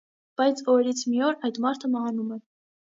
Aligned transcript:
Բայց 0.41 0.63
օրերից 0.75 1.03
մի 1.11 1.23
օր 1.29 1.39
այդ 1.51 1.61
մարդը 1.69 1.95
մահանում 1.95 2.35
է։ 2.41 2.45